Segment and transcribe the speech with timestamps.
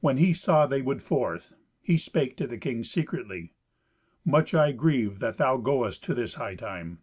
[0.00, 3.52] When he saw they would forth, he spake to the king secretly,
[4.24, 6.96] "Much I grieve that thou goest to this hightide."